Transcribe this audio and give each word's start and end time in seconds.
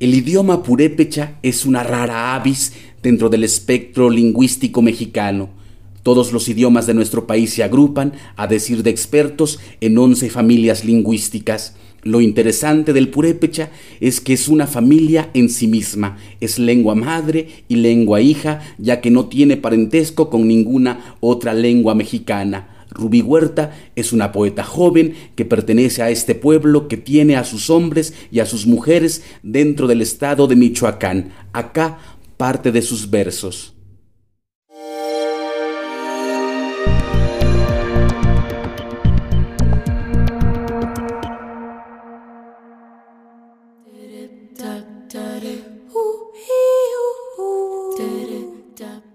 El 0.00 0.14
idioma 0.14 0.62
purépecha 0.62 1.38
es 1.42 1.66
una 1.66 1.82
rara 1.82 2.36
avis 2.36 2.72
dentro 3.02 3.28
del 3.28 3.42
espectro 3.42 4.10
lingüístico 4.10 4.80
mexicano. 4.80 5.48
Todos 6.04 6.32
los 6.32 6.48
idiomas 6.48 6.86
de 6.86 6.94
nuestro 6.94 7.26
país 7.26 7.52
se 7.52 7.64
agrupan, 7.64 8.12
a 8.36 8.46
decir 8.46 8.84
de 8.84 8.90
expertos, 8.90 9.58
en 9.80 9.98
once 9.98 10.30
familias 10.30 10.84
lingüísticas. 10.84 11.74
Lo 12.04 12.20
interesante 12.20 12.92
del 12.92 13.08
purépecha 13.08 13.70
es 13.98 14.20
que 14.20 14.34
es 14.34 14.46
una 14.46 14.68
familia 14.68 15.30
en 15.34 15.48
sí 15.48 15.66
misma, 15.66 16.16
es 16.40 16.60
lengua 16.60 16.94
madre 16.94 17.48
y 17.66 17.74
lengua 17.74 18.20
hija, 18.20 18.60
ya 18.78 19.00
que 19.00 19.10
no 19.10 19.26
tiene 19.26 19.56
parentesco 19.56 20.30
con 20.30 20.46
ninguna 20.46 21.16
otra 21.18 21.54
lengua 21.54 21.96
mexicana. 21.96 22.77
Rubí 22.98 23.22
Huerta 23.22 23.72
es 23.94 24.12
una 24.12 24.32
poeta 24.32 24.64
joven 24.64 25.14
que 25.36 25.44
pertenece 25.44 26.02
a 26.02 26.10
este 26.10 26.34
pueblo 26.34 26.88
que 26.88 26.96
tiene 26.96 27.36
a 27.36 27.44
sus 27.44 27.70
hombres 27.70 28.12
y 28.30 28.40
a 28.40 28.46
sus 28.46 28.66
mujeres 28.66 29.22
dentro 29.42 29.86
del 29.86 30.02
estado 30.02 30.48
de 30.48 30.56
Michoacán. 30.56 31.32
Acá 31.52 31.98
parte 32.36 32.72
de 32.72 32.82
sus 32.82 33.08
versos. 33.08 33.74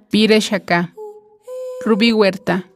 Pire 0.09 0.39
Shaka, 0.39 0.93
Rubí 1.83 2.13
Huerta. 2.13 2.72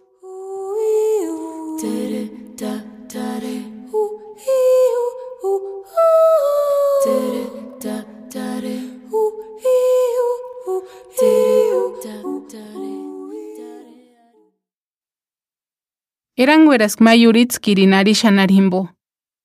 Erangueras 16.39 16.99
mayuritz 16.99 17.59
kirinari 17.59 18.13
narimbo. 18.31 18.89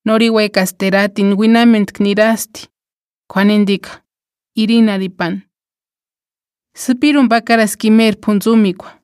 Noriwe 0.05 0.49
casteratin 0.51 1.33
winament 1.39 1.91
knirasti. 1.93 2.69
Juanendika. 3.33 4.05
Irina 4.55 4.99
dipan. 4.99 5.41
Sipirun 6.77 7.29
bakaras 7.29 7.77
kimer 7.77 8.21
punzumikwa. 8.21 9.01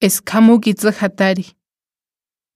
Eskamuki 0.00 0.74
tzehatari. 0.74 1.46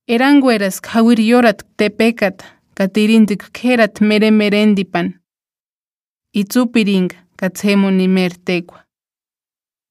Erangueras 0.07 0.81
kawir 0.81 1.21
yorat 1.21 1.63
tepekat. 1.79 2.45
Katirindik 2.75 3.51
kerat 3.53 4.01
mere 4.01 4.31
merendipan. 4.31 5.15
Itzupiring 6.35 7.11
katsemu 7.37 7.91
nimer 7.91 8.33
tekwa. 8.45 8.85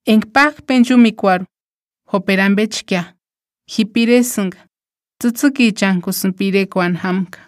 Enkpag 0.06 0.62
penchumikwaru. 0.68 1.46
Hoperambechkia. 2.12 3.17
jipiresnga 3.68 4.58
Tutsuki-chan 5.20 6.02
pirekuan 6.38 6.96
hamka. 6.96 7.40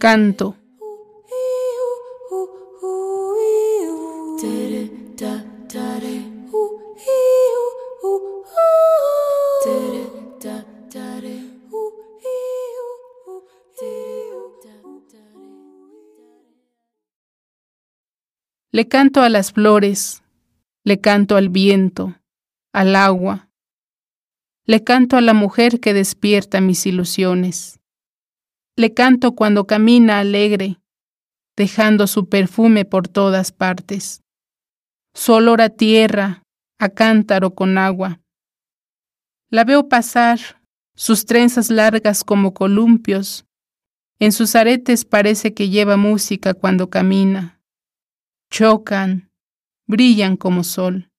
Canto 0.00 0.63
Le 18.74 18.88
canto 18.88 19.22
a 19.22 19.28
las 19.28 19.52
flores, 19.52 20.24
le 20.82 21.00
canto 21.00 21.36
al 21.36 21.48
viento, 21.48 22.16
al 22.72 22.96
agua, 22.96 23.48
le 24.66 24.82
canto 24.82 25.16
a 25.16 25.20
la 25.20 25.32
mujer 25.32 25.78
que 25.78 25.94
despierta 25.94 26.60
mis 26.60 26.84
ilusiones. 26.84 27.78
Le 28.74 28.92
canto 28.92 29.36
cuando 29.36 29.68
camina 29.68 30.18
alegre, 30.18 30.80
dejando 31.56 32.08
su 32.08 32.28
perfume 32.28 32.84
por 32.84 33.06
todas 33.06 33.52
partes. 33.52 34.24
Su 35.14 35.34
olor 35.34 35.60
a 35.60 35.68
tierra, 35.68 36.42
a 36.80 36.88
cántaro 36.88 37.54
con 37.54 37.78
agua. 37.78 38.22
La 39.50 39.62
veo 39.62 39.88
pasar, 39.88 40.40
sus 40.96 41.26
trenzas 41.26 41.70
largas 41.70 42.24
como 42.24 42.52
columpios. 42.52 43.46
En 44.18 44.32
sus 44.32 44.56
aretes 44.56 45.04
parece 45.04 45.54
que 45.54 45.68
lleva 45.68 45.96
música 45.96 46.54
cuando 46.54 46.90
camina 46.90 47.54
chocan, 48.54 49.32
brillan 49.88 50.36
como 50.36 50.62
sol. 50.62 51.10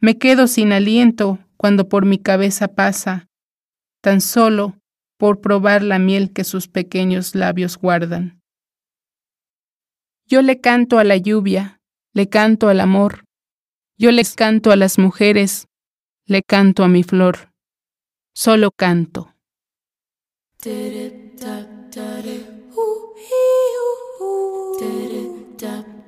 Me 0.00 0.18
quedo 0.18 0.48
sin 0.48 0.72
aliento 0.72 1.38
cuando 1.56 1.88
por 1.88 2.06
mi 2.06 2.18
cabeza 2.18 2.66
pasa, 2.74 3.28
tan 4.00 4.20
solo 4.20 4.76
por 5.16 5.40
probar 5.40 5.84
la 5.84 6.00
miel 6.00 6.32
que 6.32 6.42
sus 6.42 6.66
pequeños 6.66 7.36
labios 7.36 7.78
guardan. 7.78 8.42
Yo 10.26 10.42
le 10.42 10.60
canto 10.60 10.98
a 10.98 11.04
la 11.04 11.16
lluvia, 11.16 11.80
le 12.14 12.28
canto 12.28 12.68
al 12.68 12.80
amor, 12.80 13.22
yo 13.96 14.10
les 14.10 14.34
canto 14.34 14.72
a 14.72 14.76
las 14.76 14.98
mujeres, 14.98 15.68
le 16.26 16.42
canto 16.42 16.82
a 16.82 16.88
mi 16.88 17.04
flor, 17.04 17.52
solo 18.34 18.72
canto. 18.72 19.32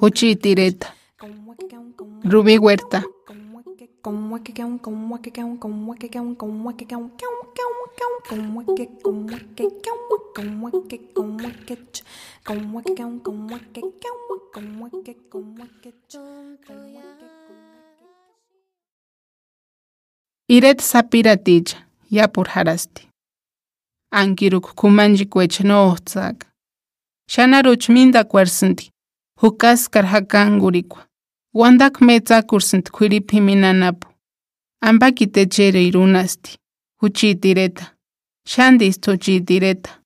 Huchi 0.00 0.36
Tireta. 0.36 0.94
Rubí 2.24 2.58
Huerta. 2.58 3.04
Iret 20.46 20.80
sapiratilla, 20.80 21.88
ya 22.08 22.28
por 22.28 22.48
harasti. 22.48 23.07
ankiru 24.10 24.60
kumanji 24.60 25.26
kwechnohtsak. 25.26 26.46
Xanaruchminta 27.30 28.24
kuersinti, 28.24 28.90
hukaskar 29.40 30.06
hakangurikwa. 30.06 31.06
Wandak 31.54 32.00
metzakursint 32.00 32.90
kwiripi 32.90 33.40
minanapu. 33.40 34.08
Ambaki 34.82 35.26
techere 35.26 35.86
irunasti. 35.86 36.58
Huchitireta. 37.00 37.96
Xandis 38.46 39.00
tuchitireta. 39.00 40.02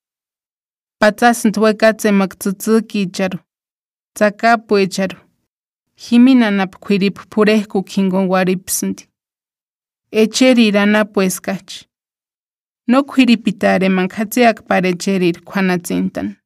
Patsasint 1.00 1.56
wekatse 1.56 2.10
maktzitziki 2.12 3.02
icharu. 3.02 3.38
Tzakapu 4.14 4.78
icharu. 4.78 5.18
Jiminanapu 5.96 6.78
kwiripu 6.78 7.22
purehku 7.28 7.82
kingon 7.82 8.28
waripsinti. 8.28 9.08
Echeri 10.10 10.66
iranapu 10.66 11.22
eskach. 11.22 11.84
No 12.88 13.02
kwiripitare 13.04 13.88
mankhatziak 13.88 14.66
parecherir 14.68 15.40
kwanatzintan. 15.44 16.36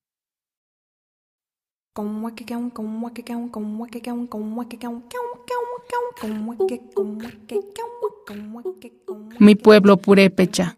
Mi 9.41 9.55
pueblo 9.55 9.97
purépecha. 9.97 10.75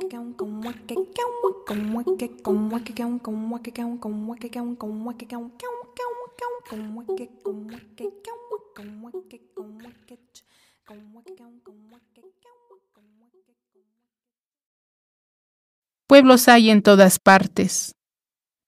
Pueblos 16.09 16.49
hay 16.49 16.71
en 16.71 16.81
todas 16.81 17.19
partes, 17.19 17.95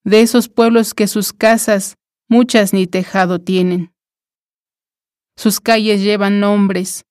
de 0.04 0.20
esos 0.20 0.50
pueblos 0.50 0.92
que 0.92 1.06
sus 1.06 1.32
casas 1.32 1.96
muchas 2.28 2.74
ni 2.74 2.86
tejado 2.86 3.38
tienen. 3.38 3.94
Sus 5.38 5.58
calles 5.58 6.02
llevan 6.02 6.38
nombres, 6.38 7.06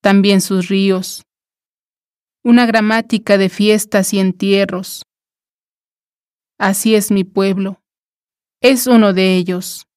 también 0.00 0.40
sus 0.40 0.68
ríos, 0.68 1.24
una 2.44 2.66
gramática 2.66 3.36
de 3.36 3.48
fiestas 3.48 4.14
y 4.14 4.20
entierros. 4.20 5.02
Así 6.56 6.94
es 6.94 7.10
mi 7.10 7.24
pueblo, 7.24 7.82
es 8.60 8.86
uno 8.86 9.12
de 9.12 9.34
ellos. 9.34 9.88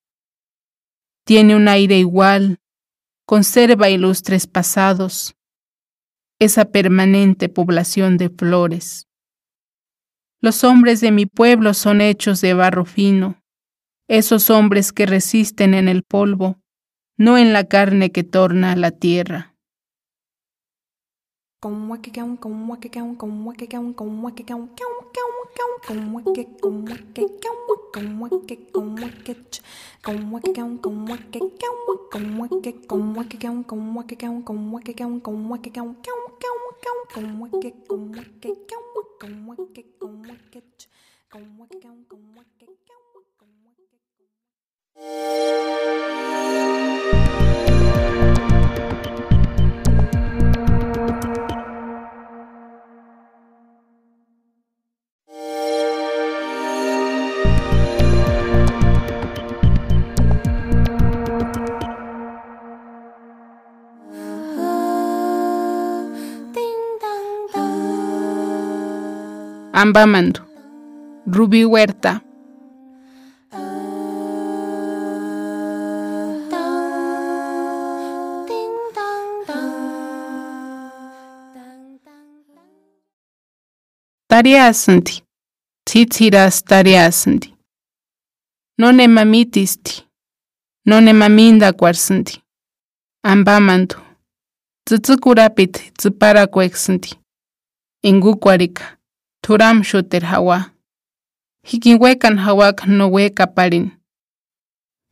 Tiene 1.23 1.55
un 1.55 1.67
aire 1.67 1.99
igual, 1.99 2.57
conserva 3.27 3.91
ilustres 3.91 4.47
pasados, 4.47 5.35
esa 6.39 6.65
permanente 6.65 7.47
población 7.47 8.17
de 8.17 8.31
flores. 8.31 9.06
Los 10.39 10.63
hombres 10.63 11.01
de 11.01 11.11
mi 11.11 11.25
pueblo 11.25 11.73
son 11.73 11.99
hechos 11.99 12.41
de 12.41 12.53
barro 12.53 12.85
fino, 12.85 13.41
esos 14.07 14.49
hombres 14.51 14.93
que 14.93 15.07
resisten 15.07 15.73
en 15.73 15.87
el 15.87 16.03
polvo, 16.03 16.59
no 17.17 17.39
en 17.39 17.53
la 17.53 17.63
carne 17.63 18.11
que 18.11 18.23
torna 18.23 18.75
la 18.75 18.91
tierra. 18.91 19.55
Thank 39.19 39.77
you. 44.97 46.46
Ambamando. 69.79 70.41
Rubí 71.27 71.63
Huerta. 71.63 72.23
Tariasanti. 84.27 85.23
Tsitsiras 85.85 86.63
tariasanti. 86.63 87.53
None 88.79 89.07
mamitisti. 89.07 90.07
None 90.87 91.13
maminda 91.13 91.71
cuarsanti. 91.73 92.41
Ambamando. 93.23 93.95
Tsitsukurapit 94.85 95.93
tsiparacuexanti. 95.97 97.19
Ingucuarica. 98.03 98.96
Turam 99.47 99.83
shuter 99.83 100.25
hawa. 100.25 100.71
Hikinwekan 101.63 102.37
hawak 102.37 102.87
no 102.87 103.07
weka 103.11 103.47
parin. 103.47 103.91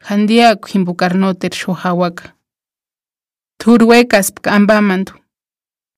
Handia 0.03 0.57
himbukarnoter 0.67 1.53
shu 1.53 1.71
hawak. 1.71 2.35
Turwekas 3.57 4.33
ambamandu. 4.43 5.13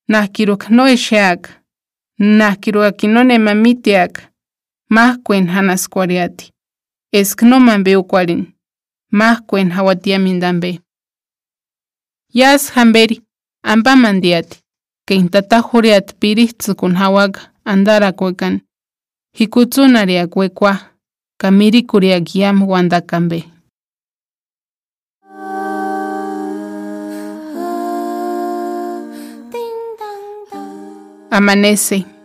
Nahkiruk 0.08 0.70
no 0.70 0.86
esheak. 0.86 1.50
Nahkiruak 2.18 3.02
inone 3.02 3.38
mamitiak. 3.38 4.32
Mahkuen 4.88 5.48
hanaskwariati. 5.48 6.52
Esknoman 7.12 7.82
beukwarin. 7.84 8.54
Mahkuen 9.10 9.70
hawatiamindambe. 9.70 10.80
Yas 12.32 12.70
hamberi. 12.70 13.20
Ambamandiati. 13.64 14.62
Que 15.06 15.14
intata 15.14 15.62
juriat 15.72 16.14
piritzukun 16.20 16.94
hawak 16.94 17.57
andarakuekan 17.72 18.60
hikutsunariakuekua 19.38 20.76
kamirikuriakiam 21.40 22.62
wandakambe. 22.70 23.44
Amanece. 31.30 32.17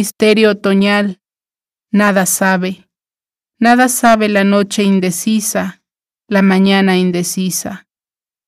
Misterio 0.00 0.52
otoñal, 0.52 1.20
nada 1.92 2.24
sabe, 2.24 2.88
nada 3.58 3.86
sabe 3.90 4.30
la 4.30 4.44
noche 4.44 4.82
indecisa, 4.82 5.82
la 6.26 6.40
mañana 6.40 6.96
indecisa, 6.96 7.86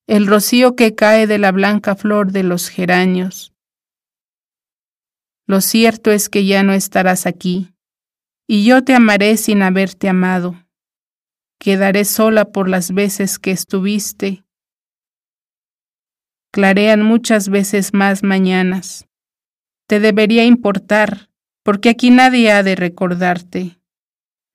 el 0.06 0.26
rocío 0.26 0.76
que 0.76 0.94
cae 0.94 1.26
de 1.26 1.36
la 1.36 1.52
blanca 1.52 1.94
flor 1.94 2.32
de 2.32 2.42
los 2.42 2.70
geranios. 2.70 3.52
Lo 5.46 5.60
cierto 5.60 6.10
es 6.10 6.30
que 6.30 6.46
ya 6.46 6.62
no 6.62 6.72
estarás 6.72 7.26
aquí, 7.26 7.74
y 8.48 8.64
yo 8.64 8.82
te 8.82 8.94
amaré 8.94 9.36
sin 9.36 9.60
haberte 9.60 10.08
amado. 10.08 10.54
Quedaré 11.60 12.06
sola 12.06 12.46
por 12.46 12.70
las 12.70 12.92
veces 12.92 13.38
que 13.38 13.50
estuviste. 13.50 14.42
Clarean 16.50 17.02
muchas 17.02 17.50
veces 17.50 17.92
más 17.92 18.22
mañanas 18.22 19.06
te 19.92 20.00
debería 20.00 20.46
importar, 20.46 21.28
porque 21.62 21.90
aquí 21.90 22.10
nadie 22.10 22.50
ha 22.50 22.62
de 22.62 22.74
recordarte. 22.74 23.78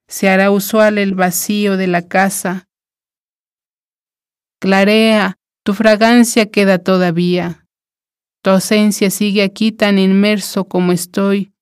Se 0.08 0.30
hará 0.30 0.52
usual 0.52 0.98
el 0.98 1.16
vacío 1.16 1.78
de 1.78 1.88
la 1.88 2.08
casa. 2.08 2.68
Clarea, 4.60 5.38
tu 5.64 5.74
fragancia 5.74 6.50
queda 6.50 6.80
todavía. 6.80 7.66
Tu 8.42 8.52
ausencia 8.52 9.10
sigue 9.10 9.44
aquí 9.44 9.72
tan 9.72 10.00
inmerso 10.00 10.66
como 10.66 10.92
estoy 10.92 11.54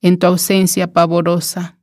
en 0.00 0.18
tu 0.18 0.26
ausencia 0.26 0.92
pavorosa. 0.92 1.77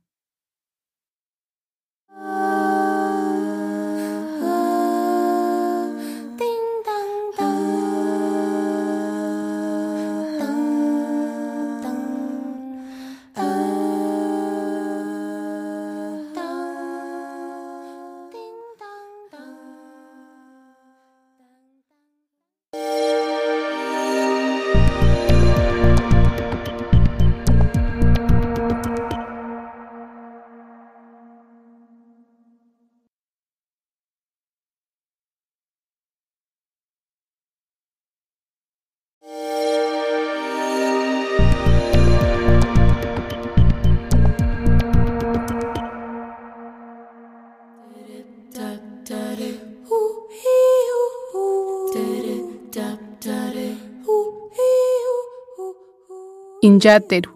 Inyateru. 56.66 57.30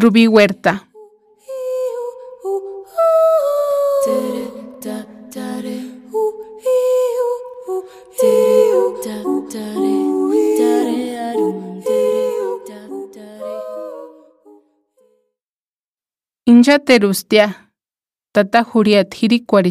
Rubí 0.00 0.26
Huerta. 0.26 0.86
Inyaterustia. 16.46 17.54
Tata 18.32 18.64
Juriat 18.64 19.14
hirikwari 19.14 19.70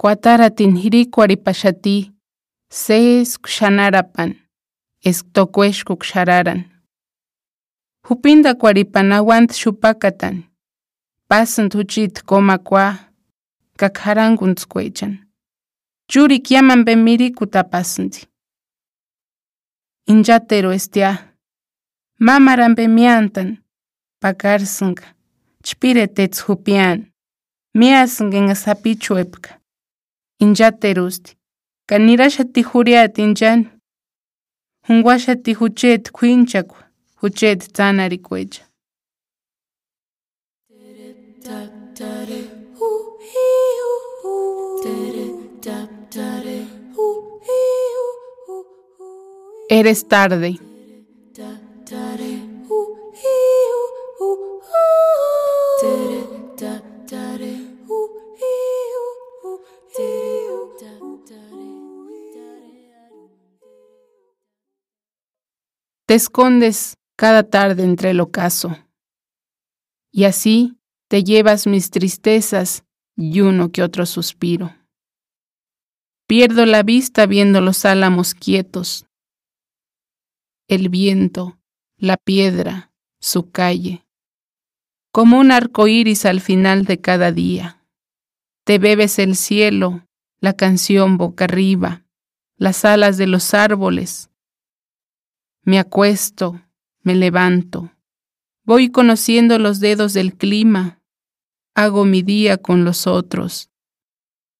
Kuataratin 0.00 0.76
hirikwari 0.76 1.36
pashati. 1.36 2.12
Seis 2.72 3.38
kshanarapan. 3.40 4.45
estokuexkuk 5.08 6.04
xararan. 6.04 6.64
Jupinda 8.08 8.54
kuaripanawant 8.54 9.50
xupakatan, 9.60 10.44
pasant 11.28 11.74
huchit 11.74 12.22
komakua, 12.22 12.94
kakjarankuntzkuechan. 13.78 15.18
Churik 16.10 16.50
yaman 16.50 16.84
bemiriku 16.84 17.46
tapasanti. 17.46 18.26
Injatero 20.06 20.72
estia, 20.72 21.16
mamaran 22.20 22.74
bemiantan, 22.74 23.58
pakarsanka, 24.20 25.04
chpiretets 25.64 26.44
jupian, 26.46 27.12
miasanken 27.74 28.50
asapichuepka. 28.50 29.50
Injaterusti, 30.40 31.36
kanirasha 31.88 32.44
tijuriat 32.44 33.18
injan, 33.18 33.75
Hungwashati 34.86 35.52
huchet 35.54 36.10
kwinchakwa. 36.10 36.82
Huchet 37.20 37.72
tsanarikwecha. 37.72 38.62
Eres 49.68 50.02
tarde. 50.08 50.58
Escondes 66.16 66.96
cada 67.16 67.44
tarde 67.44 67.84
entre 67.84 68.10
el 68.10 68.20
ocaso. 68.20 68.76
Y 70.10 70.24
así 70.24 70.76
te 71.08 71.24
llevas 71.24 71.66
mis 71.66 71.90
tristezas 71.90 72.84
y 73.16 73.40
uno 73.40 73.70
que 73.70 73.82
otro 73.82 74.06
suspiro. 74.06 74.74
Pierdo 76.26 76.66
la 76.66 76.82
vista 76.82 77.26
viendo 77.26 77.60
los 77.60 77.84
álamos 77.84 78.34
quietos, 78.34 79.06
el 80.68 80.88
viento, 80.88 81.58
la 81.96 82.16
piedra, 82.16 82.92
su 83.20 83.50
calle, 83.50 84.04
como 85.12 85.38
un 85.38 85.52
arco 85.52 85.86
iris 85.86 86.26
al 86.26 86.40
final 86.40 86.84
de 86.84 87.00
cada 87.00 87.30
día. 87.30 87.84
Te 88.64 88.78
bebes 88.78 89.20
el 89.20 89.36
cielo, 89.36 90.04
la 90.40 90.54
canción 90.54 91.16
boca 91.16 91.44
arriba, 91.44 92.04
las 92.56 92.84
alas 92.84 93.16
de 93.16 93.26
los 93.26 93.54
árboles. 93.54 94.30
Me 95.66 95.80
acuesto, 95.80 96.62
me 97.02 97.16
levanto, 97.16 97.92
voy 98.62 98.88
conociendo 98.88 99.58
los 99.58 99.80
dedos 99.80 100.12
del 100.12 100.36
clima, 100.36 101.02
hago 101.74 102.04
mi 102.04 102.22
día 102.22 102.56
con 102.56 102.84
los 102.84 103.08
otros 103.08 103.68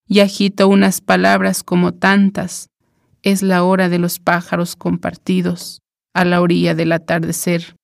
y 0.08 0.18
agito 0.18 0.66
unas 0.66 1.00
palabras 1.00 1.62
como 1.62 1.94
tantas. 1.94 2.70
Es 3.22 3.42
la 3.42 3.62
hora 3.62 3.88
de 3.88 4.00
los 4.00 4.18
pájaros 4.18 4.74
compartidos 4.74 5.80
a 6.12 6.24
la 6.24 6.40
orilla 6.40 6.74
del 6.74 6.90
atardecer. 6.90 7.76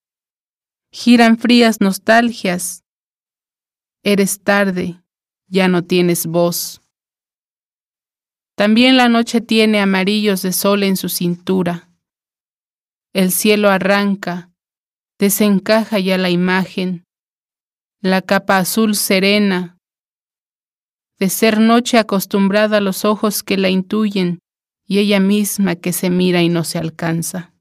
Giran 0.91 1.39
frías 1.39 1.81
nostalgias. 1.81 2.83
Eres 4.03 4.41
tarde, 4.41 5.01
ya 5.47 5.69
no 5.69 5.85
tienes 5.85 6.27
voz. 6.27 6.83
También 8.57 8.97
la 8.97 9.09
noche 9.09 9.41
tiene 9.41 9.81
amarillos 9.81 10.43
de 10.43 10.53
sol 10.53 10.83
en 10.83 10.97
su 10.97 11.09
cintura. 11.09 11.89
El 13.15 13.31
cielo 13.31 13.69
arranca, 13.69 14.51
desencaja 15.19 15.99
ya 15.99 16.17
la 16.17 16.31
imagen, 16.31 17.05
la 18.01 18.23
capa 18.23 18.57
azul 18.57 18.95
serena, 18.95 19.77
de 21.19 21.29
ser 21.29 21.61
noche 21.61 21.99
acostumbrada 21.99 22.79
a 22.79 22.81
los 22.81 23.05
ojos 23.05 23.43
que 23.43 23.59
la 23.59 23.69
intuyen 23.69 24.39
y 24.87 24.99
ella 24.99 25.21
misma 25.21 25.77
que 25.77 25.93
se 25.93 26.09
mira 26.09 26.41
y 26.43 26.49
no 26.49 26.65
se 26.65 26.79
alcanza. 26.79 27.52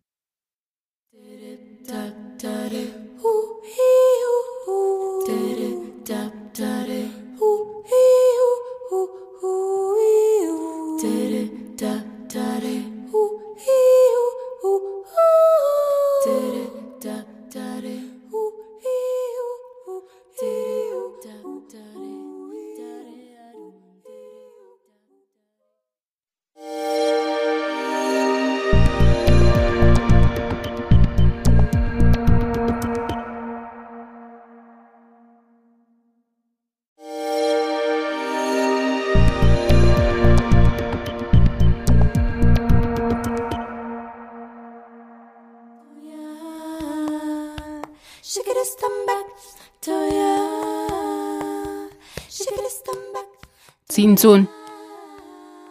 Zintzun, 54.01 54.47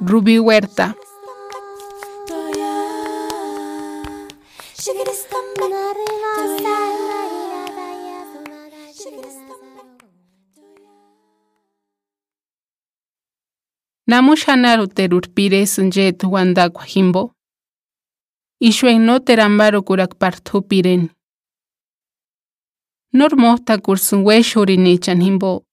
Ruby 0.01 0.37
Huerta. 0.39 0.95
Namu 14.07 14.37
xanaru 14.37 14.87
terur 14.87 15.27
pire 15.35 15.67
zenjet 15.67 16.23
guandak 16.23 16.79
jimbo. 16.87 17.35
Isuek 18.61 18.99
no 19.07 19.19
terambaru 19.19 19.83
kurak 19.83 20.15
partu 20.21 20.63
piren. 20.69 21.11
Nor 23.13 23.35
mohtak 23.35 23.89
urzun 23.89 24.23
huesurin 24.23 24.87
itxan 24.87 25.19
jimbo. 25.19 25.70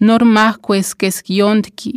Nor 0.00 0.24
mahkwes 0.24 0.94
keskiyontki. 0.96 1.92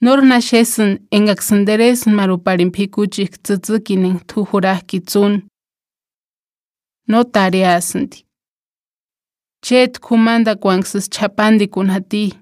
Nor 0.00 0.22
nashesun 0.22 0.98
engaksenderesun 1.12 2.14
maruparin 2.14 2.70
pikuchik 2.72 3.32
tzutzukinen 3.42 4.18
tuhurahki 4.28 5.00
tsun. 5.00 5.42
No 7.08 7.24
tareasanti. 7.24 8.24
Chet 9.64 9.98
kumanda 10.00 10.54
kwangsus 10.56 11.10
chapandi 11.10 11.66
kunhati. 11.68 12.32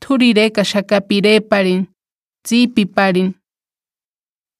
Thurireka 0.00 0.64
shakapireparin, 0.64 1.86
tzipiparin. 2.42 3.34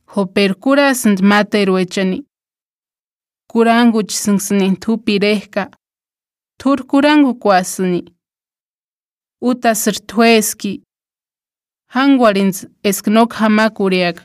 Hoperkurasant 0.06 1.20
materuechani. 1.20 2.24
Kurangu 3.50 4.02
chisinksinin 4.02 4.76
thupirehka. 4.76 5.70
Thur 6.58 6.78
kurangu 6.86 7.34
kwasini. 7.34 8.02
Uta 9.42 9.74
sirtueski. 9.74 10.82
Hangwarins 11.94 12.66
esknok 12.84 13.32
hamakuriak. 13.32 14.18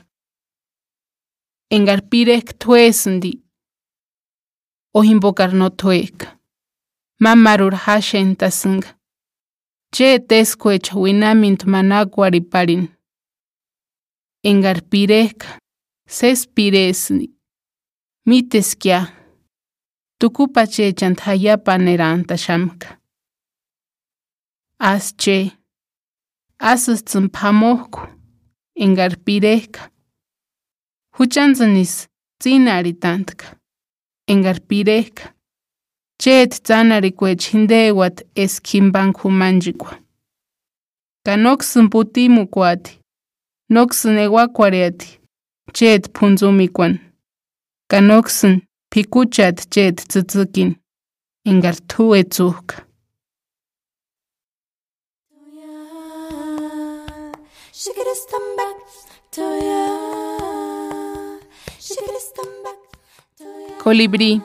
Engarpirek 1.70 2.58
tuesndi. 2.58 3.32
Ohimbokar 4.94 5.52
no 5.54 5.68
tuek. 5.70 6.28
Mamarur 7.20 7.72
hashen 7.74 8.36
tasunga. 8.36 8.88
Che 9.94 10.18
teskuech 10.28 10.92
winamint 10.94 11.64
manakwari 11.64 12.40
parin. 12.40 12.88
Engarpirek 14.44 15.38
sespiresni. 16.08 17.26
miteskia 18.26 19.06
tukupa 20.18 20.66
chechant 20.66 21.20
hayapa 21.20 21.78
neranta 21.78 22.36
shamka. 22.36 22.98
asche. 24.78 25.52
Asustin 26.58 27.28
pamosku 27.28 28.00
engarpirejka 28.76 29.90
juchanzanis 31.18 32.08
tsinaritantka 32.40 33.46
engarpirejka 34.26 35.34
chet 36.18 36.62
tsanarikuech 36.62 37.50
hindewat 37.52 38.22
eskinpankumanchikua 38.34 39.98
ka 41.24 41.36
noksin 41.36 41.90
putimukuati 41.90 43.00
noksin 43.70 44.18
ewakuariati 44.18 45.20
chet 45.72 46.12
puntsumikuan 46.12 46.98
ka 47.90 48.00
noksin 48.00 48.62
phikuchat 48.94 49.68
chet 49.70 49.96
tzitzikin 50.08 50.76
engarthuetzujka 51.44 52.85
pikuchat 57.76 58.16
chet 58.16 58.28
tzutzukin, 58.30 58.56
engartu 58.56 58.86
etzuhka. 58.90 59.32
Shikidistambak, 59.32 59.36
toya. 59.36 59.84
Shikidistambak, 61.78 62.78
toya. 63.38 63.78
Colibrí. 63.82 64.42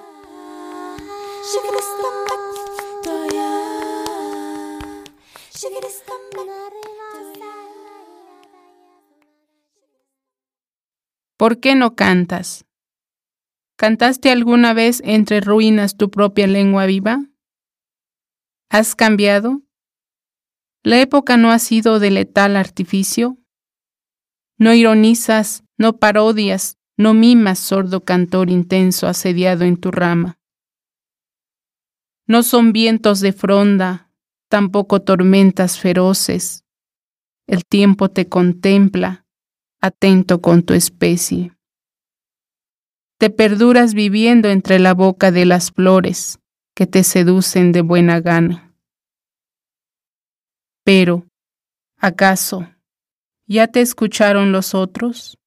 ¿por 11.42 11.60
qué 11.60 11.74
no 11.74 11.96
cantas? 11.96 12.66
¿Cantaste 13.76 14.30
alguna 14.30 14.76
vez 14.76 15.02
entre 15.04 15.42
ruinas 15.42 15.98
tu 15.98 16.12
propia 16.12 16.46
lengua 16.46 16.86
viva? 16.86 17.18
¿Has 18.70 18.96
cambiado? 18.96 19.64
¿La 20.84 21.00
época 21.00 21.38
no 21.38 21.52
ha 21.52 21.60
sido 21.60 22.00
de 22.00 22.10
letal 22.10 22.56
artificio? 22.56 23.38
No 24.58 24.74
ironizas, 24.74 25.64
no 25.78 25.98
parodias, 25.98 26.80
no 26.98 27.14
mimas 27.14 27.60
sordo 27.60 28.04
cantor 28.04 28.50
intenso 28.50 29.08
asediado 29.08 29.64
en 29.64 29.78
tu 29.78 29.92
rama. 29.92 30.40
No 32.26 32.42
son 32.42 32.74
vientos 32.74 33.20
de 33.20 33.32
fronda, 33.32 34.10
tampoco 34.50 35.02
tormentas 35.02 35.80
feroces. 35.80 36.64
El 37.46 37.64
tiempo 37.66 38.10
te 38.10 38.28
contempla, 38.28 39.26
atento 39.82 40.42
con 40.42 40.64
tu 40.64 40.74
especie. 40.74 41.54
Te 43.20 43.30
perduras 43.30 43.94
viviendo 43.94 44.50
entre 44.50 44.80
la 44.80 44.96
boca 44.96 45.32
de 45.32 45.46
las 45.46 45.72
flores 45.72 46.40
que 46.76 46.88
te 46.88 47.04
seducen 47.04 47.72
de 47.72 47.82
buena 47.82 48.20
gana. 48.20 48.71
Pero, 50.84 51.28
¿acaso 51.98 52.68
ya 53.48 53.68
te 53.68 53.82
escucharon 53.82 54.52
los 54.52 54.74
otros? 54.74 55.38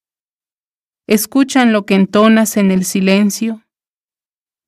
¿Escuchan 1.06 1.72
lo 1.72 1.86
que 1.86 1.94
entonas 1.94 2.56
en 2.56 2.70
el 2.70 2.84
silencio? 2.84 3.62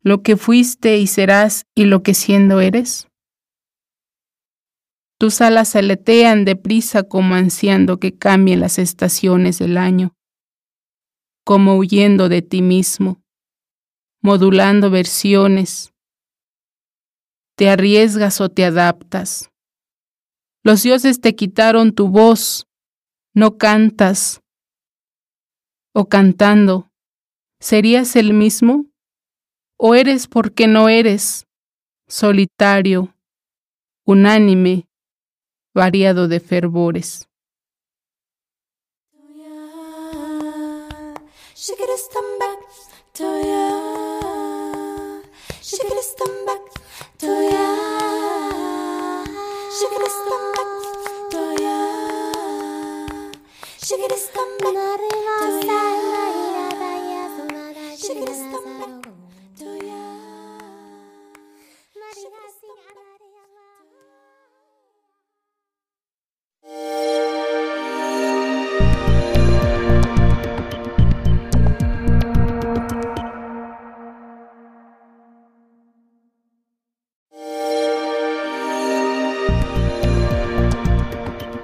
¿Lo 0.00 0.22
que 0.22 0.36
fuiste 0.36 0.98
y 0.98 1.06
serás 1.06 1.66
y 1.74 1.84
lo 1.84 2.02
que 2.02 2.14
siendo 2.14 2.60
eres? 2.60 3.08
Tus 5.18 5.40
alas 5.40 5.76
aletean 5.76 6.44
deprisa 6.44 7.02
como 7.02 7.34
ansiando 7.34 7.98
que 7.98 8.16
cambien 8.16 8.60
las 8.60 8.78
estaciones 8.78 9.58
del 9.58 9.76
año, 9.76 10.14
como 11.44 11.76
huyendo 11.76 12.28
de 12.28 12.42
ti 12.42 12.60
mismo, 12.60 13.22
modulando 14.22 14.90
versiones. 14.90 15.92
Te 17.56 17.70
arriesgas 17.70 18.40
o 18.40 18.50
te 18.50 18.64
adaptas. 18.64 19.50
Los 20.66 20.82
dioses 20.82 21.20
te 21.20 21.36
quitaron 21.36 21.92
tu 21.92 22.08
voz, 22.08 22.66
no 23.34 23.56
cantas. 23.56 24.40
O 25.94 26.08
cantando, 26.08 26.90
¿serías 27.60 28.16
el 28.16 28.32
mismo? 28.32 28.86
¿O 29.78 29.94
eres 29.94 30.26
porque 30.26 30.66
no 30.66 30.88
eres? 30.88 31.46
Solitario, 32.08 33.14
unánime, 34.04 34.88
variado 35.72 36.26
de 36.26 36.40
fervores. 36.40 37.28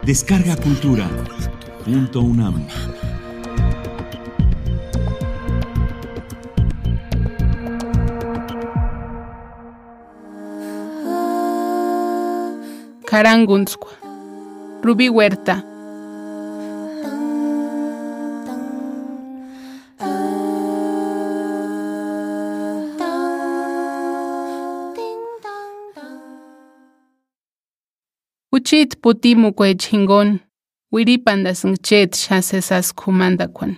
Descarga 0.04 0.56
Cultura. 0.56 1.08
Punto 1.84 2.20
UNAM. 2.20 2.66
Rubí 14.82 15.08
Huerta. 15.08 15.62
Uchit 28.52 28.96
putimu 28.96 29.52
kwe 29.52 29.74
wiripandasin 30.92 31.76
chet 31.86 32.12
xasesas 32.16 32.92
kumandakuan. 32.92 33.76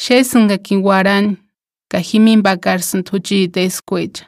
Xesin 0.00 0.48
gakiwaran, 0.48 1.36
kajimin 1.90 2.42
bakarsin 2.42 3.04
tuchi 3.04 3.48
deskuecha. 3.54 4.24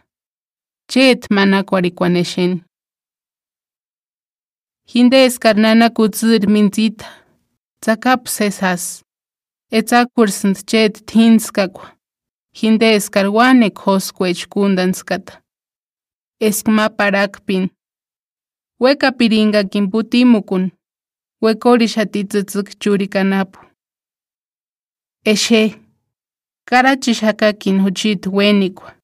Chet 0.93 1.31
manakuarikuaneshen. 1.31 2.65
Hindes 4.95 5.39
karnana 5.39 5.91
kutzir 5.91 6.49
mintita, 6.49 7.07
tzakap 7.81 8.29
sesas. 8.29 9.03
Etzakursin 9.73 10.55
chet 10.67 11.07
tinskakua. 11.07 11.89
Hindes 12.63 13.11
karwane 13.11 13.71
koskuech 13.71 14.49
kundanskata. 14.49 15.43
Eskma 16.41 16.89
parakpin. 16.89 17.71
Weka 18.81 19.13
piringa 19.13 19.65
kimputimu 19.65 20.43
kun. 20.43 20.71
Shatitzutzuk 21.43 22.79
churikanapu. 22.79 23.59
Eshe. 25.25 25.77
Karachi 26.67 27.15
shakakin 27.15 27.81
huchit 27.83 28.27
wenikwa. 28.27 28.95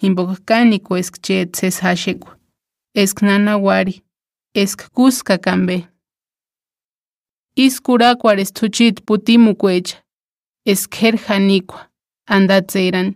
Himbokkanikwa 0.00 0.98
eskchet 0.98 1.56
seshashekwa. 1.56 2.38
Esknana 2.94 3.56
wari. 3.58 4.02
Eskkuska 4.54 5.38
kambe. 5.38 5.88
Iskurakwar 7.56 8.38
estuchit 8.40 9.02
putimukwecha. 9.06 10.02
Eskerjanikwa. 10.66 11.88
Andatzeran. 12.26 13.14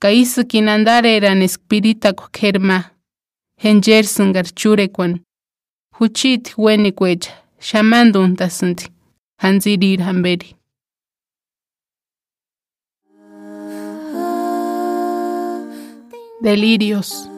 Kaisukin 0.00 0.68
andareran 0.68 1.42
espiritakwa 1.42 2.28
kerma. 2.28 2.90
Henjersungar 3.60 4.44
churekwan. 4.54 5.20
Huchit 5.94 6.54
wenikwecha. 6.58 7.45
Shamandun 7.66 8.36
tasunti. 8.36 8.86
Hanzirir 9.42 10.00
hamberi. 10.00 10.54
Delirios. 16.40 17.28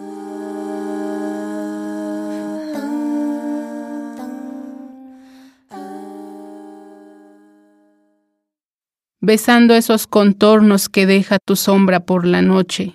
besando 9.21 9.75
esos 9.75 10.07
contornos 10.07 10.89
que 10.89 11.07
deja 11.07 11.39
tu 11.39 11.57
sombra 11.57 12.01
por 12.01 12.27
la 12.27 12.43
noche. 12.43 12.95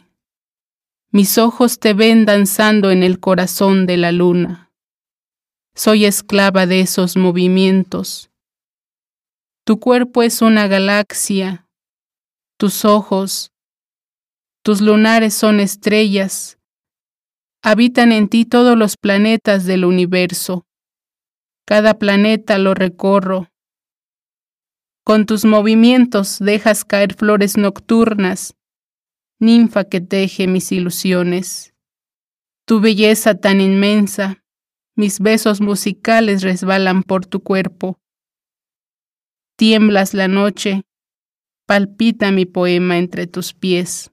Mis 1.12 1.38
ojos 1.38 1.80
te 1.80 1.94
ven 1.94 2.26
danzando 2.26 2.92
en 2.92 3.04
el 3.04 3.20
corazón 3.20 3.86
de 3.88 3.98
la 3.98 4.12
luna. 4.12 4.63
Soy 5.76 6.06
esclava 6.06 6.68
de 6.68 6.82
esos 6.82 7.18
movimientos. 7.18 8.30
Tu 9.66 9.80
cuerpo 9.80 10.22
es 10.22 10.42
una 10.42 10.68
galaxia, 10.68 11.68
tus 12.58 12.86
ojos, 12.86 13.52
tus 14.62 14.82
lunares 14.82 15.34
son 15.34 15.60
estrellas. 15.60 16.60
Habitan 17.64 18.12
en 18.12 18.28
ti 18.28 18.46
todos 18.46 18.78
los 18.78 18.98
planetas 18.98 19.66
del 19.66 19.84
universo. 19.86 20.66
Cada 21.66 21.98
planeta 21.98 22.58
lo 22.60 22.74
recorro. 22.74 23.50
Con 25.04 25.26
tus 25.26 25.44
movimientos 25.44 26.38
dejas 26.40 26.86
caer 26.86 27.16
flores 27.16 27.58
nocturnas, 27.58 28.56
ninfa 29.40 29.86
que 29.86 30.02
teje 30.02 30.48
mis 30.48 30.72
ilusiones. 30.72 31.74
Tu 32.66 32.80
belleza 32.80 33.36
tan 33.36 33.60
inmensa, 33.60 34.43
mis 34.96 35.20
besos 35.20 35.60
musicales 35.60 36.44
resbalan 36.44 37.04
por 37.04 37.26
tu 37.26 37.42
cuerpo. 37.42 38.00
Tiemblas 39.58 40.14
la 40.14 40.28
noche, 40.28 40.84
palpita 41.68 42.32
mi 42.32 42.46
poema 42.46 42.98
entre 42.98 43.28
tus 43.28 43.54
pies. 43.54 44.13